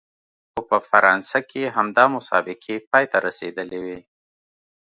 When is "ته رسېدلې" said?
3.11-3.79